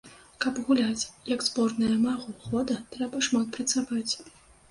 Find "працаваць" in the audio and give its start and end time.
3.59-4.13